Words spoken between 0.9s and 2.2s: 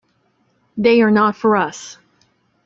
are not for us.